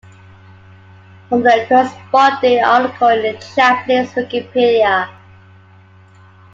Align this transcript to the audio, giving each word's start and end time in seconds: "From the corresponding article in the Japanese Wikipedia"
"From 1.29 1.43
the 1.43 1.63
corresponding 1.67 2.63
article 2.63 3.09
in 3.09 3.21
the 3.35 3.47
Japanese 3.55 4.11
Wikipedia" 4.13 5.13